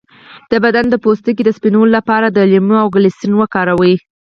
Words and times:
د 0.51 0.53
بدن 0.63 0.85
د 0.89 0.95
پوستکي 1.03 1.41
د 1.45 1.49
سپینولو 1.57 1.95
لپاره 1.97 2.27
د 2.29 2.37
لیمو 2.51 2.75
او 2.83 2.87
ګلسرین 2.95 3.33
وکاروئ 3.37 3.95